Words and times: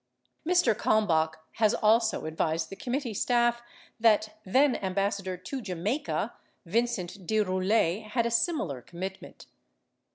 Mr. 0.47 0.75
Kalmbach 0.75 1.35
has 1.57 1.75
also 1.75 2.25
ad 2.25 2.35
vised 2.35 2.71
the 2.71 2.75
committee 2.75 3.13
staff 3.13 3.61
that 3.99 4.39
then 4.47 4.75
Ambassador 4.77 5.37
to 5.37 5.61
Jamaica, 5.61 6.33
Vincent 6.65 7.27
de 7.27 7.39
Roulet, 7.41 8.01
had 8.13 8.25
a 8.25 8.31
similar 8.31 8.81
commitment. 8.81 9.45